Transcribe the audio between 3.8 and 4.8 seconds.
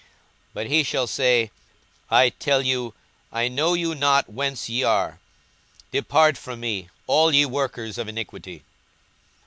not whence